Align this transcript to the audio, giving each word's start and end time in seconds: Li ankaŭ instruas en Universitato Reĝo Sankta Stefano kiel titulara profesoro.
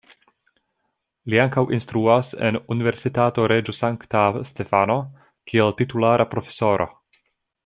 Li 1.33 1.41
ankaŭ 1.43 1.63
instruas 1.77 2.31
en 2.49 2.57
Universitato 2.77 3.45
Reĝo 3.53 3.77
Sankta 3.81 4.25
Stefano 4.53 4.99
kiel 5.53 5.77
titulara 5.83 6.31
profesoro. 6.37 6.91